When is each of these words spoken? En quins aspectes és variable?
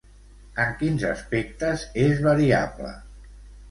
En 0.63 0.71
quins 0.79 1.05
aspectes 1.11 1.87
és 2.09 2.27
variable? 2.33 2.99